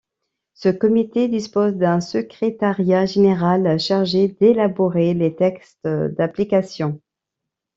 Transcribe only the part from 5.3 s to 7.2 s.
textes d'application.